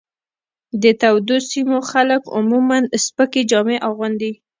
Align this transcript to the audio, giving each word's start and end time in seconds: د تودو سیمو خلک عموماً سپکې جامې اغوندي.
د 0.81 0.83
تودو 1.01 1.35
سیمو 1.49 1.79
خلک 1.91 2.21
عموماً 2.37 2.77
سپکې 3.05 3.41
جامې 3.51 3.77
اغوندي. 3.89 4.31